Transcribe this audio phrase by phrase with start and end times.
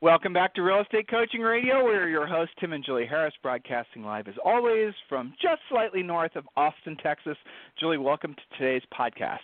[0.00, 1.82] Welcome back to Real Estate Coaching Radio.
[1.82, 6.36] We're your hosts, Tim and Julie Harris, broadcasting live as always from just slightly north
[6.36, 7.36] of Austin, Texas.
[7.80, 9.38] Julie, welcome to today's podcast.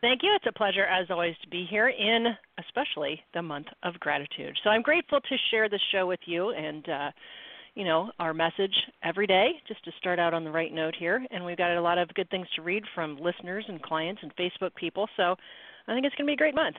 [0.00, 0.32] Thank you.
[0.34, 2.28] It's a pleasure, as always, to be here in
[2.58, 4.58] especially the month of gratitude.
[4.64, 7.10] So I'm grateful to share this show with you and, uh,
[7.74, 8.74] you know, our message
[9.04, 11.22] every day, just to start out on the right note here.
[11.30, 14.34] And we've got a lot of good things to read from listeners and clients and
[14.36, 15.06] Facebook people.
[15.18, 15.36] So
[15.86, 16.76] I think it's going to be a great month.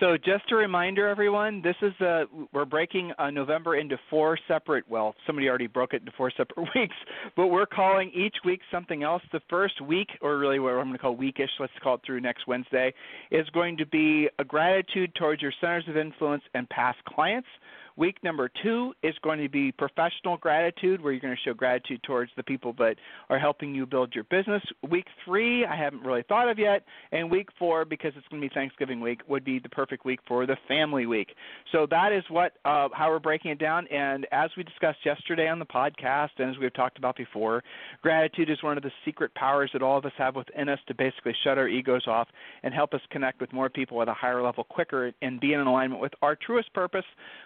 [0.00, 4.84] So just a reminder, everyone, this is uh, we're breaking uh, November into four separate.
[4.88, 6.96] Well, somebody already broke it into four separate weeks,
[7.36, 9.22] but we're calling each week something else.
[9.32, 12.20] The first week, or really what I'm going to call weekish, let's call it through
[12.20, 12.92] next Wednesday,
[13.30, 17.48] is going to be a gratitude towards your centers of influence and past clients.
[17.96, 22.02] Week number two is going to be professional gratitude, where you're going to show gratitude
[22.02, 22.96] towards the people that
[23.30, 24.62] are helping you build your business.
[24.90, 26.84] Week three, I haven't really thought of yet.
[27.12, 30.18] And week four, because it's going to be Thanksgiving week, would be the perfect week
[30.26, 31.28] for the family week.
[31.70, 33.86] So that is what uh, how we're breaking it down.
[33.88, 37.62] And as we discussed yesterday on the podcast, and as we've talked about before,
[38.02, 40.94] gratitude is one of the secret powers that all of us have within us to
[40.94, 42.26] basically shut our egos off
[42.64, 45.60] and help us connect with more people at a higher level quicker and be in
[45.60, 47.04] alignment with our truest purpose,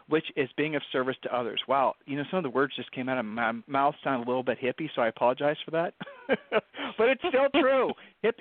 [0.09, 1.61] which is being of service to others.
[1.67, 4.27] Wow, you know, some of the words just came out of my mouth sound a
[4.27, 5.95] little bit hippie, so I apologize for that.
[6.99, 7.91] but it's still true.
[8.23, 8.37] Hip,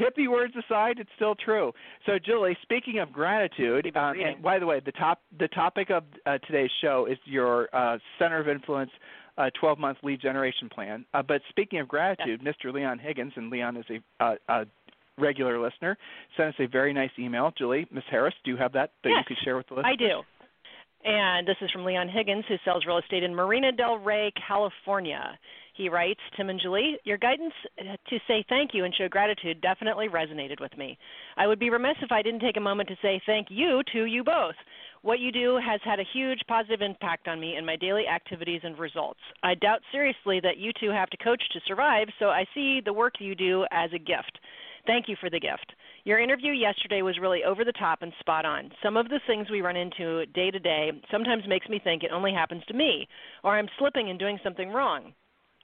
[0.00, 1.72] hippie words aside, it's still true.
[2.04, 6.04] So, Julie, speaking of gratitude, um, and by the way, the top the topic of
[6.24, 8.90] uh, today's show is your uh, center of influence.
[9.38, 11.04] Uh, 12 month lead generation plan.
[11.12, 12.72] Uh, but speaking of gratitude, Mr.
[12.72, 14.64] Leon Higgins, and Leon is a, uh, a
[15.18, 15.98] regular listener,
[16.38, 17.52] sent us a very nice email.
[17.58, 19.92] Julie, Miss Harris, do you have that that yes, you could share with the listeners?
[19.92, 20.22] I do.
[21.06, 25.38] And this is from Leon Higgins, who sells real estate in Marina Del Rey, California.
[25.76, 30.08] He writes, Tim and Julie, your guidance to say thank you and show gratitude definitely
[30.08, 30.98] resonated with me.
[31.36, 34.06] I would be remiss if I didn't take a moment to say thank you to
[34.06, 34.56] you both.
[35.02, 38.62] What you do has had a huge positive impact on me in my daily activities
[38.64, 39.20] and results.
[39.44, 42.92] I doubt seriously that you two have to coach to survive, so I see the
[42.92, 44.40] work you do as a gift.
[44.86, 45.72] Thank you for the gift.
[46.04, 48.70] Your interview yesterday was really over the top and spot on.
[48.82, 52.12] Some of the things we run into day to day sometimes makes me think it
[52.12, 53.08] only happens to me,
[53.42, 55.12] or I'm slipping and doing something wrong.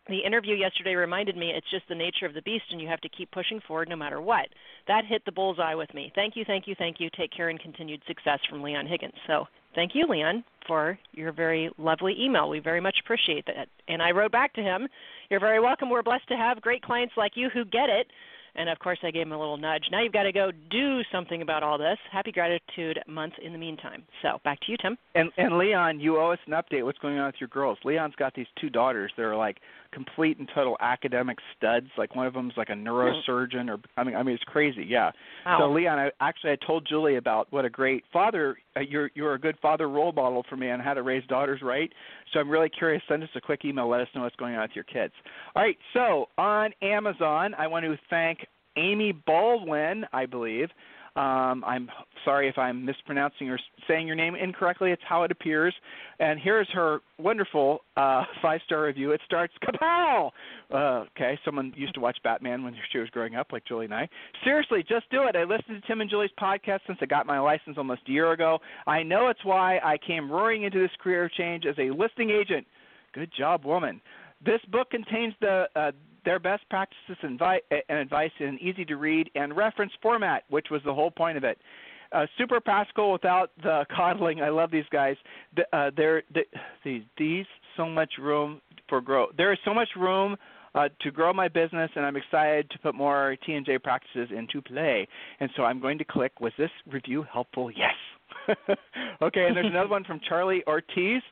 [0.09, 3.01] The interview yesterday reminded me it's just the nature of the beast and you have
[3.03, 4.49] to keep pushing forward no matter what.
[4.89, 6.11] That hit the bullseye with me.
[6.17, 7.09] Thank you, thank you, thank you.
[7.17, 9.15] Take care and continued success from Leon Higgins.
[9.29, 9.45] So
[9.77, 12.49] thank you, Leon, for your very lovely email.
[12.49, 13.69] We very much appreciate that.
[13.87, 14.89] And I wrote back to him,
[15.31, 15.89] You're very welcome.
[15.89, 18.09] We're blessed to have great clients like you who get it.
[18.55, 19.85] And of course, I gave him a little nudge.
[19.91, 21.97] Now you've got to go do something about all this.
[22.11, 24.03] Happy Gratitude Month in the meantime.
[24.21, 24.99] So back to you, Tim.
[25.15, 26.85] And and Leon, you owe us an update.
[26.85, 27.79] What's going on with your girls?
[27.85, 29.13] Leon's got these two daughters.
[29.17, 29.59] They're like
[29.93, 31.87] complete and total academic studs.
[31.97, 34.85] Like one of them's like a neurosurgeon, or I mean, I mean, it's crazy.
[34.87, 35.13] Yeah.
[35.47, 35.59] Wow.
[35.61, 38.59] So Leon, I actually I told Julie about what a great father.
[38.77, 41.61] Uh, you're you're a good father role model for me on how to raise daughters
[41.63, 41.93] right.
[42.33, 43.03] So I'm really curious.
[43.09, 43.89] Send us a quick email.
[43.89, 45.13] Let us know what's going on with your kids.
[45.55, 45.77] All right.
[45.93, 48.47] So on Amazon, I want to thank
[48.77, 50.69] Amy Baldwin, I believe.
[51.15, 51.91] Um, I'm
[52.25, 54.93] sorry if I'm mispronouncing or saying your name incorrectly.
[54.93, 55.75] It's how it appears.
[56.21, 59.11] And here's her wonderful uh, five star review.
[59.13, 60.31] It starts kapow!
[60.73, 63.95] Uh, okay, someone used to watch Batman when she was growing up, like Julie and
[63.95, 64.09] I.
[64.43, 65.37] Seriously, just do it.
[65.37, 68.33] I listened to Tim and Julie's podcast since I got my license almost a year
[68.33, 68.59] ago.
[68.87, 72.67] I know it's why I came roaring into this career change as a listing agent.
[73.13, 74.01] Good job, woman.
[74.45, 75.93] This book contains the uh,
[76.25, 77.41] their best practices and
[77.89, 81.45] advice in an easy to read and reference format, which was the whole point of
[81.45, 81.59] it.
[82.13, 84.43] Uh, super Pascal without the coddling.
[84.43, 85.17] I love these guys.
[85.57, 86.23] The, uh, they're,
[86.85, 87.47] these, these
[87.77, 89.31] so much room for growth.
[89.37, 90.37] There is so much room
[90.75, 94.29] uh, to grow my business, and I'm excited to put more T and J practices
[94.37, 95.07] into play.
[95.41, 96.41] And so I'm going to click.
[96.41, 97.71] Was this review helpful?
[97.71, 97.95] Yes.
[99.23, 101.23] okay, and there's another one from Charlie Ortiz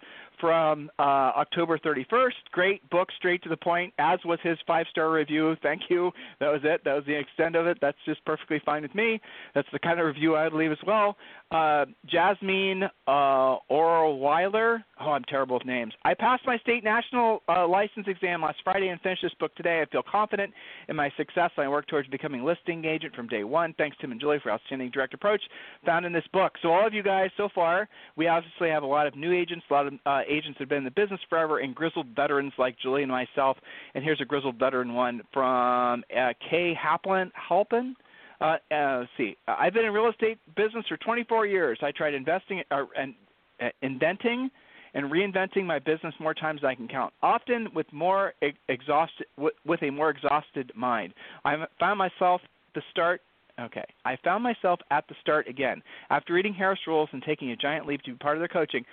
[0.41, 1.03] from uh,
[1.37, 2.33] October 31st.
[2.51, 5.55] Great book, straight to the point, as was his five star review.
[5.63, 6.11] Thank you.
[6.41, 6.83] That was it.
[6.85, 7.79] That was the extent of it.
[7.81, 9.21] That's just perfectly fine with me.
[9.55, 11.17] That's the kind of review I would leave as well.
[11.51, 14.83] Uh, Jasmine uh, Orweiler.
[15.01, 15.93] Oh, I'm terrible with names.
[16.05, 19.81] I passed my state national uh, license exam last Friday and finished this book today.
[19.81, 20.53] I feel confident
[20.89, 21.51] in my success.
[21.57, 23.75] I work towards becoming listing agent from day one.
[23.79, 25.43] Thanks, Tim and Julie, for outstanding direct approach
[25.85, 26.53] found in this book.
[26.63, 29.65] So, all of you guys so far, we obviously have a lot of new agents,
[29.71, 32.53] a lot of uh, agents that have been in the business forever, and grizzled veterans
[32.59, 33.57] like Julie and myself.
[33.95, 37.31] And here's a grizzled veteran one from uh, Kay Haplin.
[37.35, 37.97] Halpin?
[38.41, 39.37] Uh, uh, let's see.
[39.47, 41.79] I've been in real estate business for 24 years.
[41.83, 43.15] I tried investing uh, and
[43.61, 44.51] uh, inventing
[44.95, 47.13] and reinventing my business more times than I can count.
[47.23, 51.15] Often with more ex- exhausted, with, with a more exhausted mind.
[51.45, 52.41] I found myself
[52.75, 53.21] the start.
[53.61, 57.57] Okay, I found myself at the start again after reading Harris Rules and taking a
[57.57, 58.85] giant leap to be part of their coaching.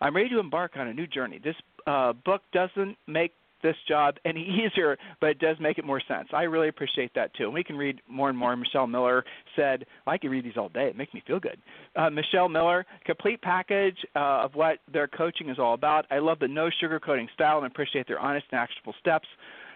[0.00, 1.40] I'm ready to embark on a new journey.
[1.42, 1.54] This
[1.86, 3.32] uh, book doesn't make
[3.66, 6.28] this job any easier, but it does make it more sense.
[6.32, 7.44] I really appreciate that too.
[7.44, 8.54] And we can read more and more.
[8.56, 9.24] Michelle Miller
[9.56, 10.86] said, well, I can read these all day.
[10.86, 11.58] It makes me feel good.
[11.96, 16.06] Uh, Michelle Miller, complete package uh, of what their coaching is all about.
[16.10, 19.26] I love the no sugarcoating style and appreciate their honest and actionable steps.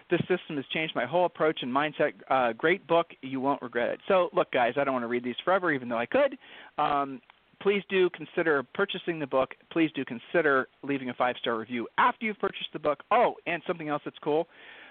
[0.09, 2.11] This system has changed my whole approach and mindset.
[2.29, 3.07] Uh, great book.
[3.21, 3.99] You won't regret it.
[4.09, 6.37] So, look, guys, I don't want to read these forever, even though I could.
[6.77, 7.21] Um,
[7.61, 9.51] please do consider purchasing the book.
[9.71, 13.03] Please do consider leaving a five star review after you've purchased the book.
[13.11, 14.47] Oh, and something else that's cool.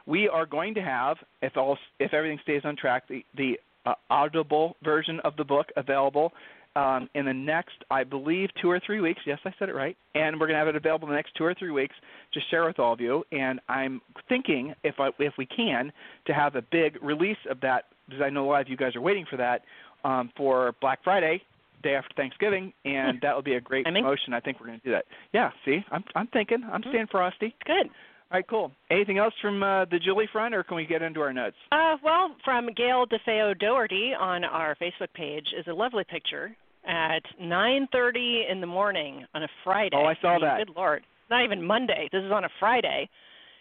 [0.06, 3.94] We are going to have, if all, if everything stays on track, the the uh,
[4.10, 6.32] audible version of the book available
[6.76, 9.20] um, in the next, I believe, two or three weeks.
[9.26, 9.96] Yes, I said it right.
[10.14, 11.94] And we're going to have it available in the next two or three weeks
[12.32, 13.24] to share with all of you.
[13.32, 15.92] And I'm thinking, if I, if we can,
[16.26, 18.94] to have a big release of that because I know a lot of you guys
[18.96, 19.62] are waiting for that
[20.04, 21.42] um, for Black Friday
[21.82, 24.34] day after Thanksgiving, and that would be a great promotion.
[24.34, 25.04] I think we're going to do that.
[25.32, 27.54] Yeah, see, I'm I'm thinking, I'm staying frosty.
[27.64, 27.88] Good.
[28.32, 28.70] All right, cool.
[28.92, 31.56] Anything else from uh, the Julie front, or can we get into our notes?
[31.72, 36.54] Uh, well, from Gail DeFeo Doherty on our Facebook page is a lovely picture
[36.86, 39.96] at 9:30 in the morning on a Friday.
[39.96, 40.58] Oh, I saw that.
[40.58, 42.08] Good lord, not even Monday.
[42.12, 43.08] This is on a Friday.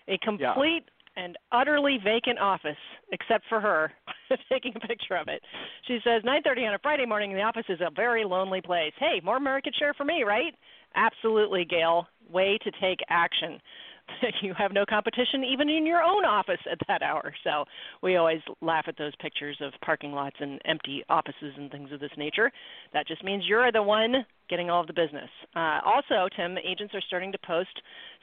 [0.07, 0.85] A complete
[1.19, 2.77] and utterly vacant office,
[3.11, 3.91] except for her
[4.51, 5.41] taking a picture of it.
[5.87, 8.93] She says, 9:30 on a Friday morning, the office is a very lonely place.
[8.99, 10.53] Hey, more market share for me, right?
[10.95, 12.07] Absolutely, Gail.
[12.29, 13.59] Way to take action.
[14.41, 17.33] you have no competition even in your own office at that hour.
[17.43, 17.65] So
[18.01, 21.99] we always laugh at those pictures of parking lots and empty offices and things of
[21.99, 22.51] this nature.
[22.93, 25.29] That just means you're the one getting all of the business.
[25.55, 27.69] Uh, also, Tim, agents are starting to post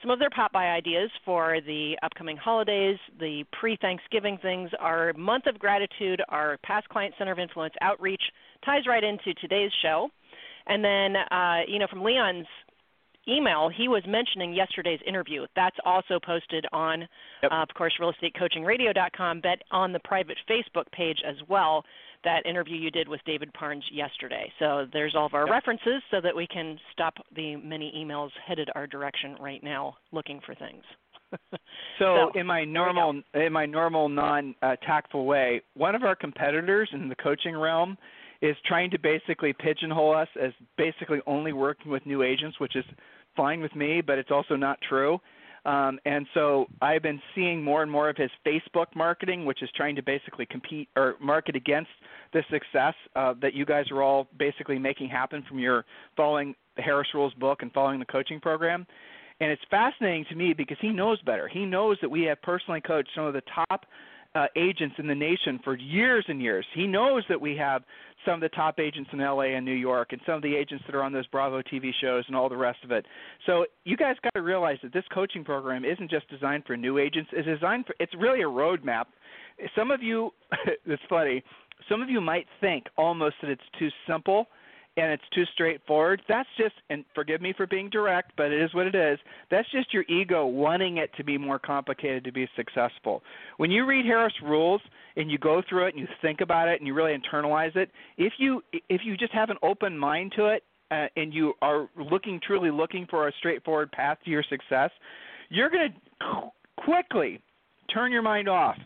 [0.01, 4.69] some of their pop by ideas for the upcoming holidays, the pre Thanksgiving things.
[4.79, 8.21] Our month of gratitude, our past client center of influence outreach
[8.65, 10.09] ties right into today's show.
[10.67, 12.45] And then, uh, you know, from Leon's
[13.27, 15.45] email, he was mentioning yesterday's interview.
[15.55, 17.01] That's also posted on,
[17.43, 17.51] yep.
[17.51, 21.83] uh, of course, realestatecoachingradio.com, but on the private Facebook page as well.
[22.23, 24.51] That interview you did with David Parnes yesterday.
[24.59, 25.51] So there's all of our yep.
[25.51, 30.41] references so that we can stop the many emails headed our direction right now looking
[30.45, 30.83] for things.
[31.51, 31.59] so,
[31.99, 36.89] so, in my normal in my normal non uh, tactful way, one of our competitors
[36.93, 37.97] in the coaching realm
[38.41, 42.85] is trying to basically pigeonhole us as basically only working with new agents, which is
[43.37, 45.19] fine with me, but it's also not true.
[45.65, 49.69] Um, and so I've been seeing more and more of his Facebook marketing, which is
[49.75, 51.89] trying to basically compete or market against
[52.31, 55.83] the success uh, that you guys are all basically making happen from your
[56.15, 58.87] following the Harris Rules book and following the coaching program.
[59.41, 61.47] And it's fascinating to me because he knows better.
[61.47, 63.85] He knows that we have personally coached some of the top
[64.35, 66.65] uh, agents in the nation for years and years.
[66.73, 67.83] He knows that we have
[68.25, 70.83] some of the top agents in LA and New York and some of the agents
[70.85, 73.05] that are on those Bravo TV shows and all the rest of it.
[73.45, 76.97] So you guys got to realize that this coaching program isn't just designed for new
[76.97, 77.29] agents.
[77.33, 79.05] It's designed for it's really a roadmap.
[79.75, 80.31] Some of you
[80.85, 81.43] it's funny.
[81.89, 84.47] Some of you might think almost that it's too simple
[84.97, 88.73] and it's too straightforward, that's just, and forgive me for being direct, but it is
[88.73, 89.19] what it is.
[89.51, 93.21] That's just your ego wanting it to be more complicated to be successful.
[93.57, 94.81] When you read Harris Rules
[95.15, 97.91] and you go through it and you think about it and you really internalize it,
[98.17, 101.87] if you if you just have an open mind to it uh, and you are
[101.95, 104.89] looking truly looking for a straightforward path to your success,
[105.49, 106.51] you're going to
[106.83, 107.39] quickly
[107.93, 108.77] turn your mind off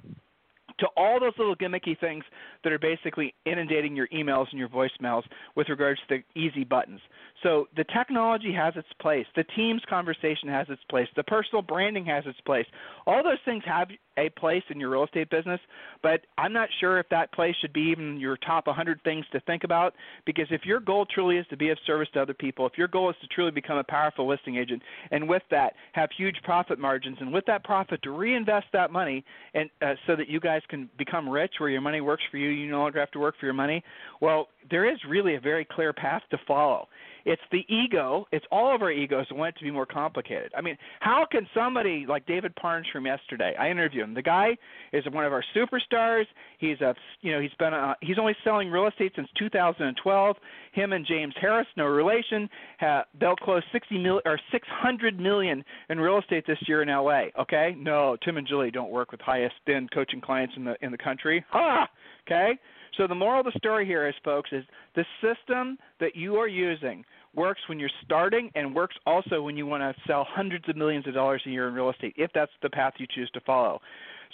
[0.80, 2.24] to all those little gimmicky things
[2.64, 5.24] that are basically inundating your emails and your voicemails
[5.56, 7.00] with regards to the easy buttons.
[7.44, 9.26] So the technology has its place.
[9.36, 11.08] The team's conversation has its place.
[11.16, 12.66] The personal branding has its place.
[13.08, 15.60] All those things have a place in your real estate business,
[16.04, 19.40] but I'm not sure if that place should be even your top 100 things to
[19.42, 19.94] think about
[20.26, 22.90] because if your goal truly is to be of service to other people, if your
[22.90, 26.78] goal is to truly become a powerful listing agent and with that have huge profit
[26.78, 30.62] margins and with that profit to reinvest that money and uh, so that you guys
[30.70, 33.36] can become rich where your money works for you, you no longer have to work
[33.40, 33.84] for your money.
[34.22, 36.88] Well, there is really a very clear path to follow.
[37.26, 38.26] It's the ego.
[38.32, 40.52] It's all of our egos that want it to be more complicated.
[40.58, 43.54] I mean, how can somebody like David Parnes from yesterday?
[43.60, 44.14] I interviewed him.
[44.14, 44.58] The guy
[44.92, 46.26] is one of our superstars.
[46.58, 50.36] He's a you know he's been a, he's only selling real estate since 2012.
[50.74, 52.50] Him and James Harris, no relation.
[52.78, 57.26] Have, they'll close 60 mil or 600 million in real estate this year in LA.
[57.40, 60.92] Okay, no, Tim and Julie don't work with highest end coaching clients in the in
[60.92, 61.44] the country.
[61.50, 61.88] Ha.
[62.28, 62.58] Okay.
[62.98, 66.48] So the moral of the story here is, folks, is the system that you are
[66.48, 70.76] using works when you're starting and works also when you want to sell hundreds of
[70.76, 73.40] millions of dollars a year in real estate, if that's the path you choose to
[73.42, 73.80] follow.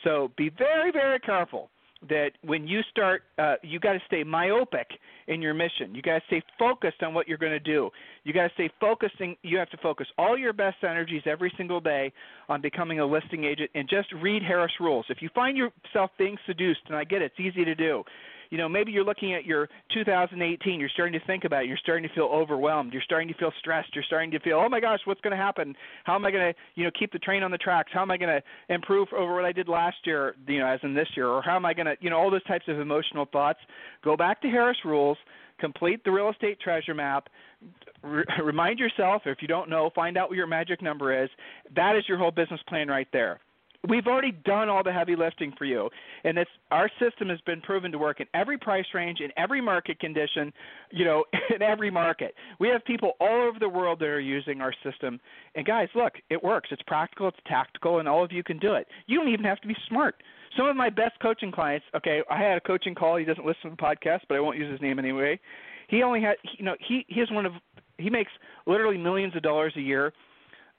[0.03, 1.69] So be very, very careful
[2.09, 4.87] that when you start, uh, you got to stay myopic
[5.27, 5.95] in your mission.
[5.95, 7.89] You got to stay focused on what you're going to do.
[8.23, 9.35] You got to stay focusing.
[9.41, 12.13] You have to focus all your best energies every single day
[12.49, 15.05] on becoming a listing agent and just read Harris Rules.
[15.09, 18.03] If you find yourself being seduced, and I get it, it's easy to do
[18.49, 21.77] you know, maybe you're looking at your 2018, you're starting to think about it, you're
[21.77, 24.79] starting to feel overwhelmed, you're starting to feel stressed, you're starting to feel, oh my
[24.79, 25.75] gosh, what's going to happen?
[26.03, 27.91] How am I going to, you know, keep the train on the tracks?
[27.93, 30.79] How am I going to improve over what I did last year, you know, as
[30.83, 31.27] in this year?
[31.27, 33.59] Or how am I going to, you know, all those types of emotional thoughts.
[34.03, 35.17] Go back to Harris Rules,
[35.59, 37.29] complete the real estate treasure map,
[38.03, 41.29] Re- remind yourself, if you don't know, find out what your magic number is.
[41.75, 43.39] That is your whole business plan right there
[43.87, 45.89] we've already done all the heavy lifting for you.
[46.23, 49.61] And it's our system has been proven to work in every price range in every
[49.61, 50.51] market condition
[50.91, 51.23] you know
[51.55, 52.35] in every market.
[52.59, 55.19] We have people all over the world that are using our system.
[55.55, 56.69] And guys look it works.
[56.71, 58.87] It's practical it's tactical and all of you can do it.
[59.07, 60.21] You don't even have to be smart.
[60.55, 63.17] Some of my best coaching clients okay i had a coaching call.
[63.17, 65.39] He doesn't listen to the podcast but i won't use his name anyway.
[65.87, 67.53] He only had you know he he is one of
[67.97, 68.31] he makes
[68.65, 70.13] literally millions of dollars a year.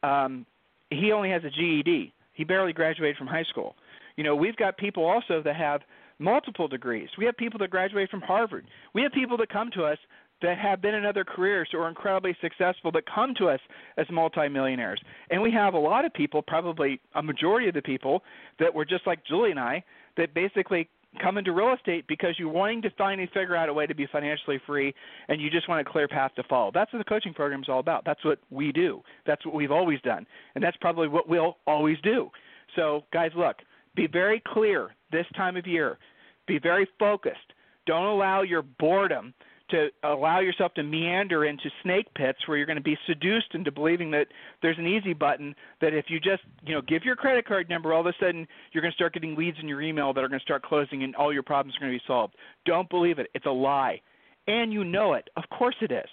[0.03, 0.47] Um
[0.91, 3.75] he only has a GED he barely graduated from high school.
[4.17, 5.81] You know, we've got people also that have
[6.21, 7.09] multiple degrees.
[7.19, 8.65] We have people that graduate from Harvard.
[8.95, 9.99] We have people that come to us
[10.41, 13.59] that have been in other careers or incredibly successful that come to us
[13.97, 15.01] as multimillionaires.
[15.31, 18.23] And we have a lot of people, probably a majority of the people
[18.61, 19.83] that were just like Julie and I,
[20.17, 20.89] that basically
[21.23, 24.07] come into real estate because you're wanting to finally figure out a way to be
[24.13, 24.95] financially free
[25.29, 26.71] and you just want a clear path to follow.
[26.73, 28.05] That's what the coaching program is all about.
[28.05, 29.03] That's what we do.
[29.27, 30.27] That's what we've always done.
[30.55, 32.31] And that's probably what we'll always do.
[32.77, 33.57] So, guys, look,
[33.97, 35.99] be very clear this time of year.
[36.47, 37.39] Be very focused.
[37.87, 39.33] Don't allow your boredom
[39.71, 43.71] to allow yourself to meander into snake pits where you're going to be seduced into
[43.71, 44.27] believing that
[44.63, 47.93] there's an easy button that if you just you know give your credit card number
[47.93, 50.29] all of a sudden you're going to start getting leads in your email that are
[50.29, 52.35] going to start closing and all your problems are going to be solved.
[52.65, 53.29] Don't believe it.
[53.35, 54.01] It's a lie.
[54.47, 55.29] And you know it.
[55.37, 56.09] Of course it is.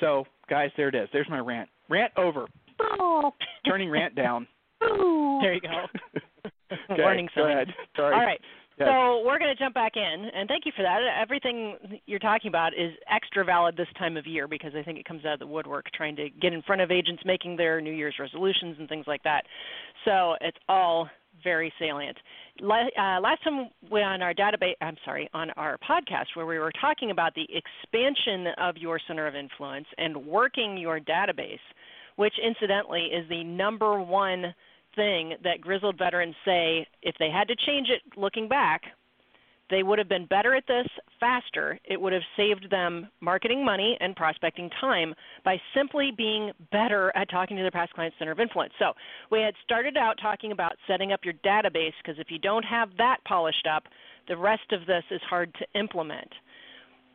[0.00, 1.08] So guys there it is.
[1.12, 1.68] There's my rant.
[1.88, 2.46] Rant over.
[3.66, 4.46] Turning rant down.
[5.42, 5.86] There you go.
[6.72, 7.44] Okay, warning sign.
[7.44, 7.68] Go ahead.
[7.96, 8.14] Sorry.
[8.14, 8.40] all right
[8.86, 11.00] so we're going to jump back in, and thank you for that.
[11.20, 15.04] Everything you're talking about is extra valid this time of year because I think it
[15.04, 17.92] comes out of the woodwork trying to get in front of agents making their New
[17.92, 19.42] Year's resolutions and things like that.
[20.04, 21.08] So it's all
[21.42, 22.16] very salient.
[22.62, 26.72] Uh, last time we on our database, I'm sorry, on our podcast where we were
[26.80, 31.58] talking about the expansion of your center of influence and working your database,
[32.16, 34.54] which incidentally is the number one
[34.94, 38.82] thing that grizzled veterans say if they had to change it looking back,
[39.70, 40.86] they would have been better at this
[41.20, 41.78] faster.
[41.84, 47.30] It would have saved them marketing money and prospecting time by simply being better at
[47.30, 48.72] talking to their past clients' center of influence.
[48.78, 48.92] So,
[49.30, 52.90] we had started out talking about setting up your database because if you don't have
[52.98, 53.84] that polished up,
[54.28, 56.28] the rest of this is hard to implement.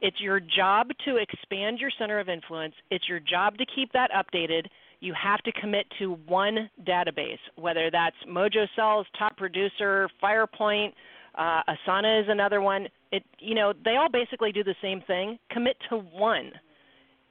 [0.02, 4.12] It's your job to expand your center of influence, it's your job to keep that
[4.12, 4.68] updated
[5.06, 10.94] you have to commit to one database, whether that's Mojo Sells, Top Producer, Firepoint,
[11.38, 12.88] uh, Asana is another one.
[13.12, 15.38] It, you know, they all basically do the same thing.
[15.52, 16.52] Commit to one.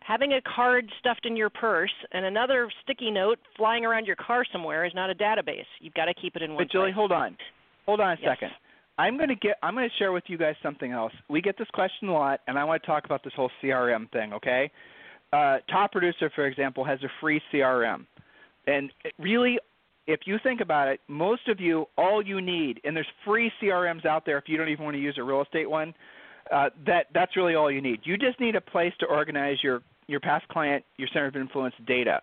[0.01, 4.45] Having a card stuffed in your purse and another sticky note flying around your car
[4.53, 5.65] somewhere is not a database.
[5.81, 6.65] You've got to keep it in one.
[6.65, 6.95] But Julie, place.
[6.95, 7.37] hold on,
[7.87, 8.31] hold on a yes.
[8.31, 8.51] second.
[8.99, 9.57] I'm going to get.
[9.63, 11.13] I'm going to share with you guys something else.
[11.29, 14.11] We get this question a lot, and I want to talk about this whole CRM
[14.13, 14.35] thing.
[14.35, 14.71] Okay,
[15.35, 18.07] uh, Top Producer, for example, has a free CRM.
[18.67, 19.59] And really,
[20.07, 24.07] if you think about it, most of you, all you need, and there's free CRMs
[24.07, 25.93] out there if you don't even want to use a real estate one,
[26.53, 28.01] uh, that, that's really all you need.
[28.05, 31.75] You just need a place to organize your, your past client, your center of influence
[31.87, 32.21] data.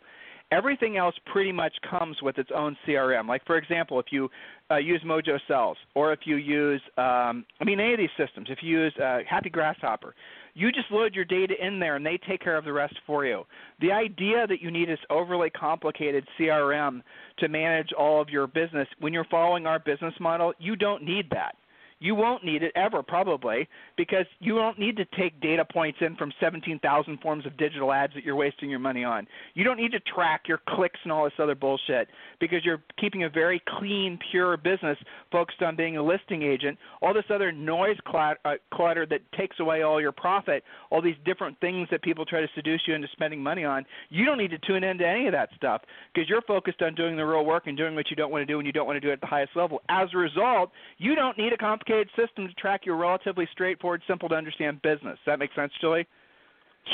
[0.52, 3.28] Everything else pretty much comes with its own CRM.
[3.28, 4.30] Like, for example, if you
[4.70, 8.48] uh, use Mojo Sells, or if you use, um, I mean, any of these systems,
[8.50, 10.14] if you use uh, Happy Grasshopper,
[10.54, 13.26] you just load your data in there and they take care of the rest for
[13.26, 13.44] you.
[13.80, 17.02] The idea that you need this overly complicated CRM
[17.40, 21.30] to manage all of your business, when you're following our business model, you don't need
[21.32, 21.56] that.
[22.02, 26.16] You won't need it ever, probably, because you don't need to take data points in
[26.16, 29.28] from 17,000 forms of digital ads that you're wasting your money on.
[29.54, 32.08] You don't need to track your clicks and all this other bullshit
[32.40, 34.98] because you're keeping a very clean, pure business
[35.32, 36.76] focused on being a listing agent.
[37.04, 41.18] All this other noise clutter, uh, clutter that takes away all your profit, all these
[41.24, 44.50] different things that people try to seduce you into spending money on, you don't need
[44.50, 47.68] to tune into any of that stuff because you're focused on doing the real work
[47.68, 49.14] and doing what you don't want to do and you don't want to do it
[49.14, 49.84] at the highest level.
[49.88, 54.30] As a result, you don't need a complicated system to track your relatively straightforward, simple
[54.30, 55.18] to understand business.
[55.18, 56.08] Does that make sense, Julie?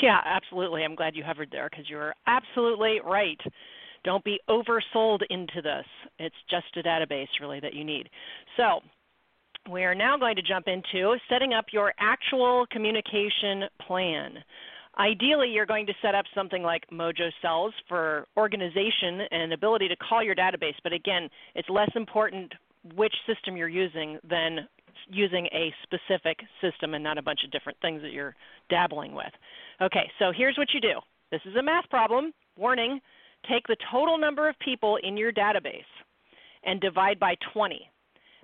[0.01, 0.83] Yeah, absolutely.
[0.83, 3.39] I'm glad you hovered there because you're absolutely right.
[4.03, 5.85] Don't be oversold into this.
[6.19, 8.09] It's just a database, really, that you need.
[8.57, 8.79] So,
[9.71, 14.35] we are now going to jump into setting up your actual communication plan.
[14.97, 19.95] Ideally, you're going to set up something like Mojo Sells for organization and ability to
[19.97, 20.73] call your database.
[20.83, 22.53] But again, it's less important
[22.95, 24.67] which system you're using than
[25.09, 28.35] using a specific system and not a bunch of different things that you're
[28.69, 29.31] dabbling with.
[29.81, 30.99] Okay, so here's what you do.
[31.31, 32.33] This is a math problem.
[32.57, 32.99] Warning
[33.49, 35.81] take the total number of people in your database
[36.63, 37.89] and divide by 20.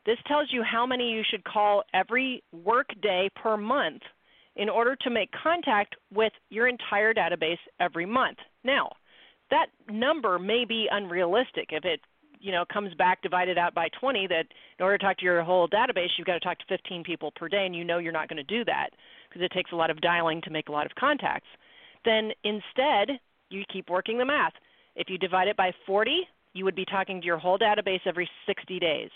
[0.06, 4.02] This tells you how many you should call every work day per month
[4.56, 8.38] in order to make contact with your entire database every month.
[8.64, 8.92] Now,
[9.50, 12.02] that number may be unrealistic if it
[12.44, 14.46] you know comes back divided out by 20 that
[14.78, 17.32] in order to talk to your whole database you've got to talk to 15 people
[17.36, 18.90] per day and you know you're not going to do that
[19.28, 21.48] because it takes a lot of dialing to make a lot of contacts
[22.06, 23.20] then instead
[23.50, 24.54] you keep working the math
[24.96, 26.22] if you divide it by 40
[26.54, 29.10] you would be talking to your whole database every 60 days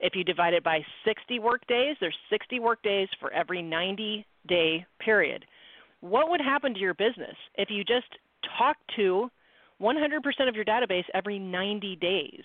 [0.00, 4.26] if you divide it by 60 work days there's 60 work days for every 90
[4.46, 5.44] day period.
[6.00, 8.06] What would happen to your business if you just
[8.58, 9.30] talk to
[9.80, 12.42] 100% of your database every 90 days?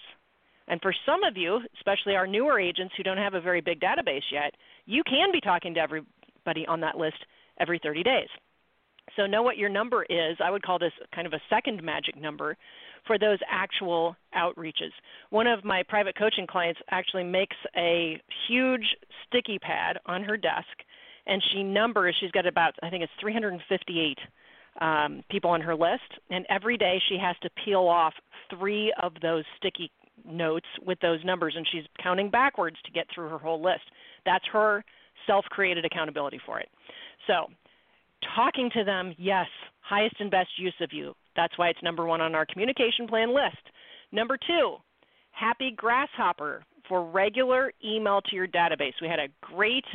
[0.67, 3.79] And for some of you, especially our newer agents who don't have a very big
[3.79, 4.53] database yet,
[4.85, 7.17] you can be talking to everybody on that list
[7.59, 8.27] every 30 days.
[9.15, 10.37] So know what your number is.
[10.43, 12.57] I would call this kind of a second magic number
[13.05, 14.91] for those actual outreaches.
[15.29, 18.85] One of my private coaching clients actually makes a huge
[19.25, 20.67] sticky pad on her desk
[21.27, 22.15] and she numbers.
[22.19, 24.17] She's got about I think it's 358
[24.79, 28.13] um, people on her list, and every day she has to peel off
[28.49, 29.91] three of those sticky
[30.25, 33.83] notes with those numbers, and she's counting backwards to get through her whole list.
[34.25, 34.83] That's her
[35.25, 36.69] self-created accountability for it.
[37.27, 37.47] So,
[38.35, 39.47] talking to them, yes,
[39.81, 41.13] highest and best use of you.
[41.35, 43.61] That's why it's number one on our communication plan list.
[44.11, 44.77] Number two,
[45.31, 48.93] Happy Grasshopper for regular email to your database.
[49.01, 49.85] We had a great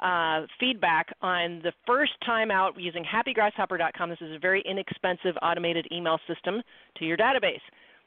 [0.00, 4.10] uh, feedback on the first time out using happygrasshopper.com.
[4.10, 6.62] This is a very inexpensive automated email system
[6.98, 7.60] to your database.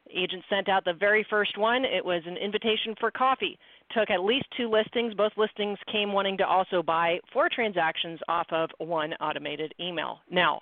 [0.10, 1.86] Agent sent out the very first one.
[1.86, 3.58] It was an invitation for coffee.
[3.92, 5.14] Took at least two listings.
[5.14, 10.20] Both listings came wanting to also buy four transactions off of one automated email.
[10.30, 10.62] Now,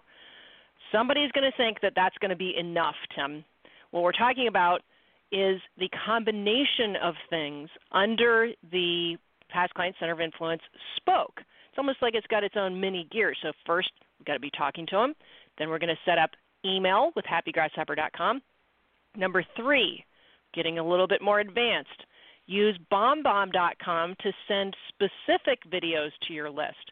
[0.91, 3.43] somebody's going to think that that's going to be enough, Tim.
[3.91, 4.81] What we're talking about
[5.31, 9.17] is the combination of things under the
[9.49, 10.61] past client center of influence
[10.97, 11.33] spoke.
[11.37, 13.33] It's almost like it's got its own mini gear.
[13.41, 15.13] So first we've got to be talking to them.
[15.57, 16.31] Then we're going to set up
[16.65, 18.41] email with happygrasshopper.com.
[19.15, 20.03] Number three,
[20.53, 22.05] getting a little bit more advanced.
[22.45, 26.91] Use bombbomb.com to send specific videos to your list.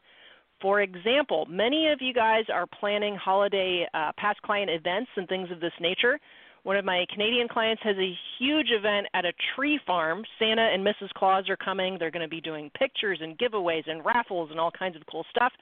[0.62, 5.50] For example, many of you guys are planning holiday uh, past client events and things
[5.52, 6.20] of this nature.
[6.64, 10.24] One of my Canadian clients has a huge event at a tree farm.
[10.38, 11.10] Santa and Mrs.
[11.16, 11.98] Claus are coming.
[11.98, 15.26] They're going to be doing pictures and giveaways and raffles and all kinds of cool
[15.30, 15.54] stuff.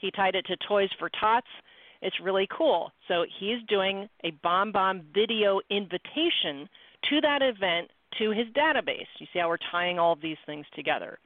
[0.00, 1.46] He tied it to Toys for Tots.
[2.02, 2.90] It's really cool.
[3.08, 6.68] So he's doing a Bomb Bomb video invitation
[7.08, 9.06] to that event to his database.
[9.18, 11.18] You see how we're tying all of these things together.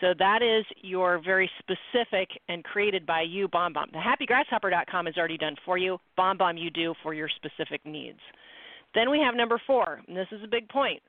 [0.00, 3.90] So that is your very specific and created by you Bomb Bomb.
[3.92, 5.98] The happygrasshopper.com is already done for you.
[6.16, 8.18] Bomb Bomb you do for your specific needs.
[8.94, 11.00] Then we have number four, and this is a big point.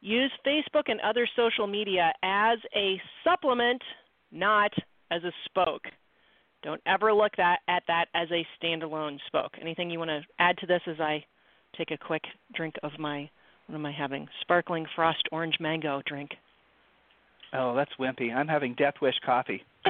[0.00, 3.80] Use Facebook and other social media as a supplement,
[4.30, 4.72] not
[5.10, 5.82] as a spoke.
[6.66, 9.52] Don't ever look that, at that as a standalone spoke.
[9.60, 11.24] Anything you want to add to this as I
[11.78, 12.22] take a quick
[12.56, 13.30] drink of my,
[13.66, 14.26] what am I having?
[14.40, 16.30] Sparkling Frost Orange Mango drink.
[17.54, 18.34] Oh, that's wimpy.
[18.34, 19.62] I'm having Death Wish coffee.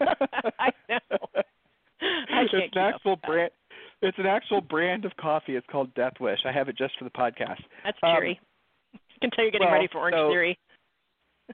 [0.00, 0.98] I know.
[2.00, 3.50] I it's an actual brand.
[4.00, 5.56] It's an actual brand of coffee.
[5.56, 6.38] It's called Death Wish.
[6.46, 7.60] I have it just for the podcast.
[7.84, 8.40] That's cheery.
[8.94, 10.58] Um, I can tell you're getting well, ready for Orange so, Theory.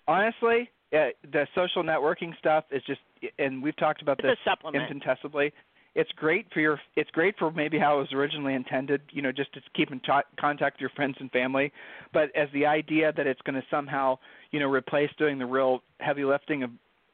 [0.06, 3.00] honestly, uh, the social networking stuff is just,
[3.38, 5.52] and we've talked about it's this infinitesimally.
[5.94, 6.80] It's great for your.
[6.96, 9.00] It's great for maybe how it was originally intended.
[9.10, 11.72] You know, just to keep in t- contact with your friends and family.
[12.12, 14.18] But as the idea that it's going to somehow,
[14.52, 16.70] you know, replace doing the real heavy lifting of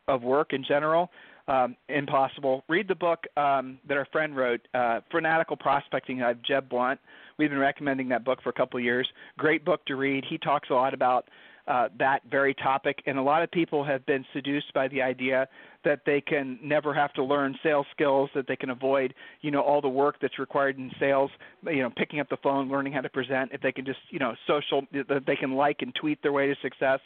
[0.08, 1.10] of work in general,
[1.48, 2.64] um, impossible.
[2.68, 6.18] Read the book um, that our friend wrote, uh, Fanatical Prospecting.
[6.18, 7.00] Have Jeb Blount.
[7.38, 9.08] We've been recommending that book for a couple of years.
[9.38, 10.24] Great book to read.
[10.28, 11.28] He talks a lot about
[11.68, 15.48] uh, that very topic, and a lot of people have been seduced by the idea
[15.84, 19.60] that they can never have to learn sales skills, that they can avoid, you know,
[19.60, 21.30] all the work that's required in sales,
[21.64, 24.18] you know, picking up the phone, learning how to present, if they can just, you
[24.18, 27.00] know, social, that they can like and tweet their way to success.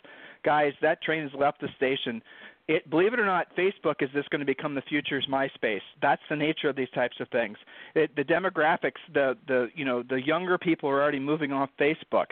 [0.45, 2.23] Guys, that train has left the station.
[2.69, 5.81] It, believe it or not, Facebook is this going to become the future's MySpace.
[6.01, 7.57] That's the nature of these types of things.
[7.95, 12.27] It, the demographics, the the you know the younger people are already moving off Facebook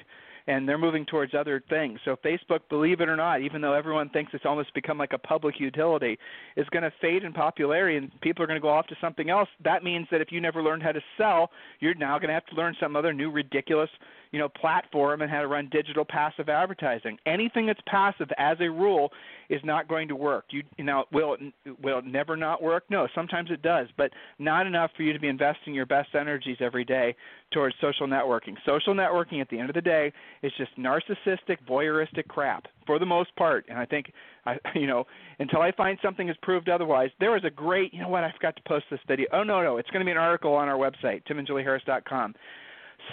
[0.49, 2.01] and they're moving towards other things.
[2.07, 5.19] So Facebook, believe it or not, even though everyone thinks it's almost become like a
[5.19, 6.19] public utility,
[6.57, 9.29] is going to fade in popularity and people are going to go off to something
[9.29, 9.49] else.
[9.63, 12.47] That means that if you never learned how to sell, you're now going to have
[12.47, 13.91] to learn some other new ridiculous,
[14.33, 17.19] you know, platform and how to run digital passive advertising.
[17.27, 19.11] Anything that's passive as a rule
[19.49, 20.47] is not going to work.
[20.51, 22.85] You, you know, will it, will it never not work?
[22.91, 26.59] No, sometimes it does, but not enough for you to be investing your best energies
[26.61, 27.15] every day
[27.53, 28.55] towards social networking.
[28.67, 30.13] Social networking at the end of the day
[30.43, 33.65] is just narcissistic, voyeuristic crap for the most part.
[33.69, 34.13] And I think,
[34.45, 35.07] I, you know,
[35.39, 38.25] until I find something is proved otherwise, there was a great, you know what?
[38.25, 39.27] I forgot to post this video.
[39.33, 42.35] Oh no, no, it's going to be an article on our website, timandjulieharris.com.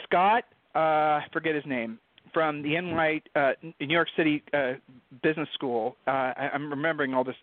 [0.04, 0.43] Scott,
[0.76, 2.00] uh, I forget his name
[2.34, 4.74] from the NY uh, New York City uh,
[5.24, 5.96] Business School.
[6.06, 7.36] Uh, I, I'm remembering all this.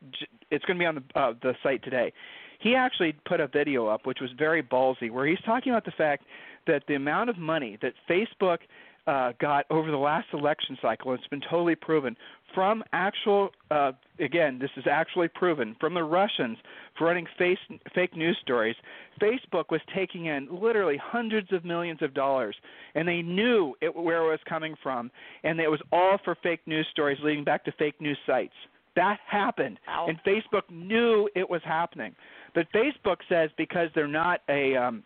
[0.50, 2.12] It's going to be on the uh, the site today.
[2.60, 5.92] He actually put a video up, which was very ballsy, where he's talking about the
[5.92, 6.24] fact
[6.66, 8.58] that the amount of money that Facebook
[9.06, 12.16] uh, got over the last election cycle, it's been totally proven
[12.54, 16.58] from actual, uh, again, this is actually proven from the Russians
[16.96, 17.58] for running face,
[17.94, 18.76] fake news stories.
[19.20, 22.56] Facebook was taking in literally hundreds of millions of dollars,
[22.94, 25.10] and they knew it, where it was coming from,
[25.44, 28.54] and it was all for fake news stories leading back to fake news sites.
[28.94, 30.06] That happened, wow.
[30.08, 32.14] and Facebook knew it was happening.
[32.54, 35.02] But Facebook says because they're not a um,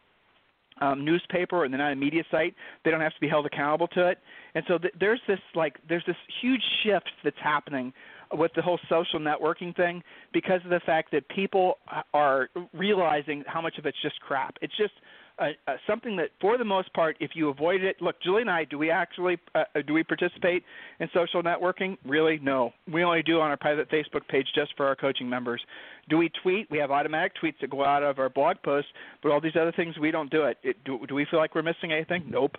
[0.80, 3.88] um, newspaper and they're not a media site, they don't have to be held accountable
[3.88, 4.18] to it.
[4.54, 7.92] And so th- there's this like there's this huge shift that's happening
[8.32, 11.78] with the whole social networking thing because of the fact that people
[12.12, 14.56] are realizing how much of it's just crap.
[14.60, 14.94] It's just
[15.38, 18.50] uh, uh, something that, for the most part, if you avoid it, look, Julie and
[18.50, 20.64] I, do we actually uh, uh, do we participate
[21.00, 21.98] in social networking?
[22.04, 22.72] Really, no.
[22.90, 25.60] We only do on our private Facebook page just for our coaching members.
[26.08, 26.70] Do we tweet?
[26.70, 28.90] We have automatic tweets that go out of our blog posts,
[29.22, 30.56] but all these other things we don't do it.
[30.62, 32.24] it do, do we feel like we're missing anything?
[32.28, 32.52] Nope.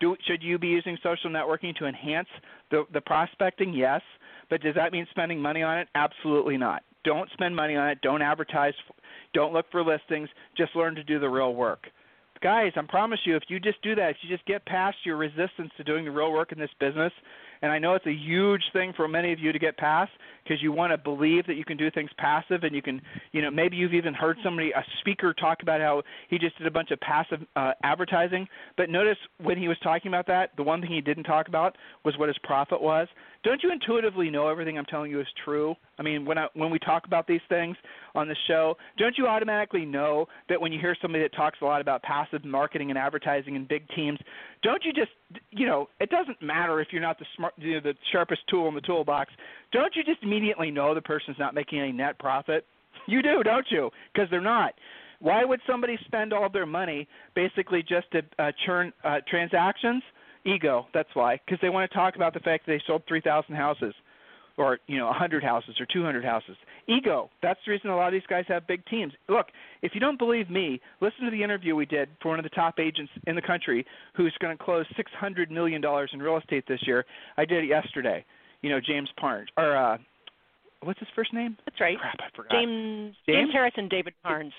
[0.00, 2.28] Do, should you be using social networking to enhance
[2.70, 3.72] the, the prospecting?
[3.72, 4.02] Yes.
[4.50, 5.88] But does that mean spending money on it?
[5.94, 6.82] Absolutely not.
[7.04, 7.98] Don't spend money on it.
[8.02, 8.74] Don't advertise.
[9.32, 10.28] Don't look for listings.
[10.56, 11.86] Just learn to do the real work
[12.46, 15.16] guys, I promise you, if you just do that, if you just get past your
[15.16, 17.12] resistance to doing the real work in this business,
[17.60, 20.12] and I know it's a huge thing for many of you to get past
[20.44, 23.42] because you want to believe that you can do things passive and you can, you
[23.42, 26.70] know, maybe you've even heard somebody, a speaker, talk about how he just did a
[26.70, 28.46] bunch of passive uh, advertising.
[28.76, 31.76] But notice when he was talking about that, the one thing he didn't talk about
[32.04, 33.08] was what his profit was.
[33.46, 35.76] Don't you intuitively know everything I'm telling you is true?
[36.00, 37.76] I mean, when I, when we talk about these things
[38.16, 41.64] on the show, don't you automatically know that when you hear somebody that talks a
[41.64, 44.18] lot about passive marketing and advertising and big teams,
[44.64, 45.12] don't you just,
[45.52, 48.66] you know, it doesn't matter if you're not the smart, you know, the sharpest tool
[48.66, 49.32] in the toolbox.
[49.70, 52.66] Don't you just immediately know the person's not making any net profit?
[53.06, 53.90] You do, don't you?
[54.12, 54.74] Because they're not.
[55.20, 57.06] Why would somebody spend all their money
[57.36, 60.02] basically just to uh, churn uh, transactions?
[60.46, 60.86] Ego.
[60.94, 61.40] That's why.
[61.44, 63.94] Because they want to talk about the fact that they sold 3,000 houses
[64.58, 66.56] or you know 100 houses or 200 houses.
[66.88, 67.30] Ego.
[67.42, 69.12] That's the reason a lot of these guys have big teams.
[69.28, 69.46] Look,
[69.82, 72.50] if you don't believe me, listen to the interview we did for one of the
[72.50, 76.64] top agents in the country who's going to close 600 million dollars in real estate
[76.68, 77.04] this year.
[77.36, 78.24] I did it yesterday.
[78.62, 79.98] You know, James Parnes or uh
[80.82, 81.56] what's his first name?
[81.64, 81.98] That's right.
[81.98, 82.52] Crap, I forgot.
[82.52, 84.52] James James, James Harris and David Parnes.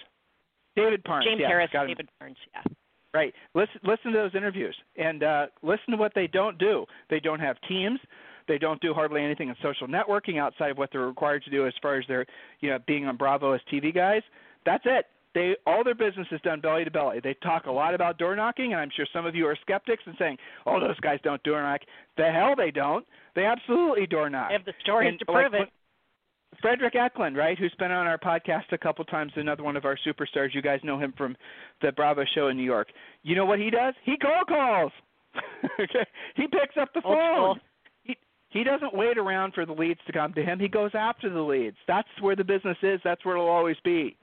[0.75, 1.25] David Parnes.
[1.25, 2.37] James yeah, Harris, David Parnes.
[2.53, 2.73] Yeah.
[3.13, 3.33] Right.
[3.55, 6.85] Listen listen to those interviews and uh listen to what they don't do.
[7.09, 7.99] They don't have teams.
[8.47, 11.67] They don't do hardly anything in social networking outside of what they're required to do
[11.67, 12.25] as far as their,
[12.61, 14.21] you know, being on Bravo as TV guys.
[14.65, 15.05] That's it.
[15.33, 17.19] They all their business is done belly to belly.
[17.23, 20.03] They talk a lot about door knocking, and I'm sure some of you are skeptics
[20.05, 21.81] and saying, "Oh, those guys don't door knock."
[22.15, 23.05] The hell they don't.
[23.35, 24.49] They absolutely door knock.
[24.49, 25.69] They have the stories and to prove like, it.
[26.61, 29.97] Fredrik Eklund, right, who's been on our podcast a couple times, another one of our
[30.05, 30.53] superstars.
[30.53, 31.35] You guys know him from
[31.81, 32.87] the Bravo show in New York.
[33.23, 33.93] You know what he does?
[34.03, 34.91] He cold calls.
[35.79, 36.05] okay,
[36.35, 37.59] he picks up the phone.
[38.03, 38.17] He
[38.49, 40.59] he doesn't wait around for the leads to come to him.
[40.59, 41.77] He goes after the leads.
[41.87, 42.99] That's where the business is.
[43.03, 44.17] That's where it'll always be.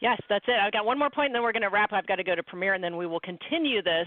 [0.00, 0.56] Yes, that's it.
[0.60, 1.92] I've got one more point, and then we're going to wrap.
[1.92, 4.06] I've got to go to Premier, and then we will continue this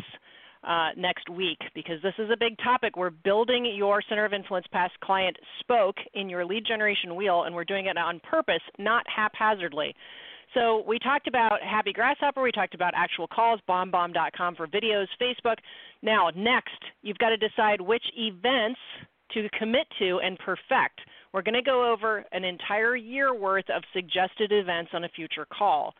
[0.63, 2.96] uh, next week because this is a big topic.
[2.96, 7.56] We're building your center of influence past client spoke in your lead generation wheel, and
[7.56, 9.96] we're doing it on purpose, not haphazardly.
[10.54, 15.58] So we talked about Happy Grasshopper, we talked about actual calls, bombbomb.com for videos, Facebook.
[16.02, 18.80] Now, next, you've got to decide which events
[19.34, 21.02] to commit to and perfect.
[21.34, 25.46] We're going to go over an entire year worth of suggested events on a future
[25.46, 25.93] call.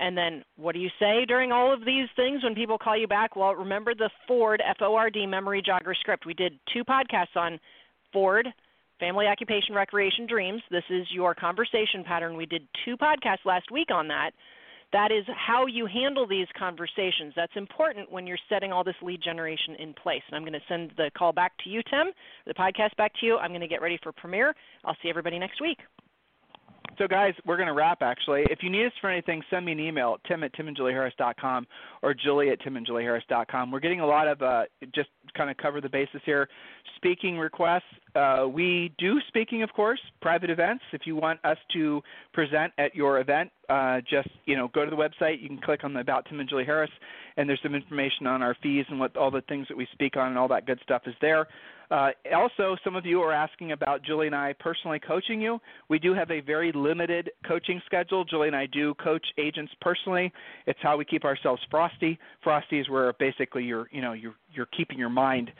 [0.00, 3.08] And then what do you say during all of these things when people call you
[3.08, 3.34] back?
[3.34, 6.24] Well, remember the Ford, F O R D, memory jogger script.
[6.26, 7.58] We did two podcasts on
[8.12, 8.48] Ford,
[9.00, 10.62] family, occupation, recreation, dreams.
[10.70, 12.36] This is your conversation pattern.
[12.36, 14.30] We did two podcasts last week on that.
[14.92, 17.34] That is how you handle these conversations.
[17.36, 20.22] That's important when you're setting all this lead generation in place.
[20.28, 22.06] And I'm going to send the call back to you, Tim,
[22.46, 23.36] the podcast back to you.
[23.36, 24.54] I'm going to get ready for Premier.
[24.84, 25.78] I'll see everybody next week.
[26.98, 28.42] So, guys, we're going to wrap actually.
[28.50, 31.66] If you need us for anything, send me an email at tim at timandjulieharris.com
[32.02, 33.70] or julie at timandjulieharris.com.
[33.70, 36.48] We're getting a lot of uh, just kind of cover the bases here.
[36.96, 37.84] Speaking requests.
[38.14, 40.82] Uh, we do speaking, of course, private events.
[40.92, 44.90] If you want us to present at your event, uh, just you know go to
[44.90, 45.40] the website.
[45.40, 46.90] You can click on the About Tim and Julie Harris,
[47.36, 50.16] and there's some information on our fees and what all the things that we speak
[50.16, 51.46] on and all that good stuff is there.
[51.90, 55.58] Uh, also, some of you are asking about Julie and I personally coaching you.
[55.88, 58.24] We do have a very limited coaching schedule.
[58.24, 60.30] Julie and I do coach agents personally.
[60.66, 62.18] It's how we keep ourselves frosty.
[62.44, 65.50] Frosty is where basically you're, you know, you're you're keeping your mind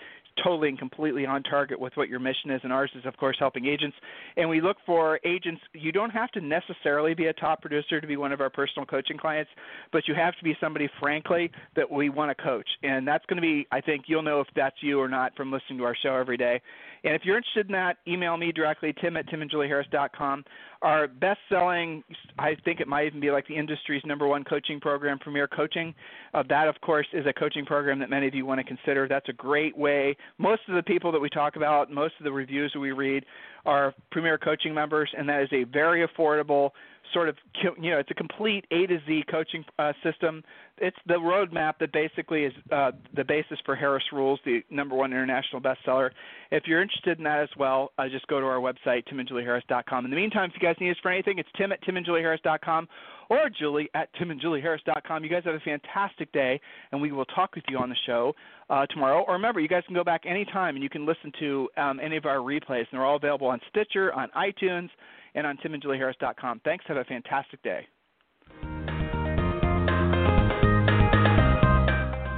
[0.42, 3.36] totally and completely on target with what your mission is, and ours is, of course,
[3.38, 3.96] helping agents.
[4.36, 5.60] And we look for agents.
[5.72, 8.86] You don't have to necessarily be a top producer to be one of our personal
[8.86, 9.50] coaching clients,
[9.92, 12.68] but you have to be somebody, frankly, that we want to coach.
[12.82, 15.52] And that's going to be, I think, you'll know if that's you or not from
[15.52, 16.60] listening to our show every day.
[17.04, 20.44] And if you're interested in that, email me directly, tim at timandjulieharris.com.
[20.80, 22.04] Our best selling,
[22.38, 25.92] I think it might even be like the industry's number one coaching program, Premier Coaching.
[26.34, 29.08] Uh, that, of course, is a coaching program that many of you want to consider.
[29.08, 30.16] That's a great way.
[30.38, 33.24] Most of the people that we talk about, most of the reviews that we read
[33.66, 36.70] are Premier Coaching members, and that is a very affordable,
[37.12, 37.36] sort of
[37.80, 40.42] you know it's a complete A to Z coaching uh, system.
[40.78, 45.12] It's the roadmap that basically is uh, the basis for Harris Rules, the number one
[45.12, 46.10] international bestseller.
[46.50, 50.04] If you're interested in that as well, uh, just go to our website timandjulieharris.com.
[50.04, 52.88] In the meantime, if you guys need us for anything, it's tim at timandjulieharris.com
[53.28, 55.24] or Julie at timandjulieharris.com.
[55.24, 56.60] You guys have a fantastic day,
[56.92, 58.32] and we will talk with you on the show
[58.70, 59.24] uh, tomorrow.
[59.26, 62.16] Or remember, you guys can go back anytime and you can listen to um, any
[62.16, 64.88] of our replays, and they're all available on Stitcher, on iTunes
[65.34, 66.60] and on timandjulieharris.com.
[66.64, 66.84] Thanks.
[66.88, 67.86] Have a fantastic day.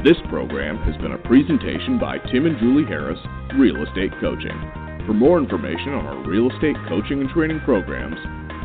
[0.03, 3.19] This program has been a presentation by Tim and Julie Harris,
[3.59, 4.57] Real Estate Coaching.
[5.07, 8.17] For more information on our real estate coaching and training programs,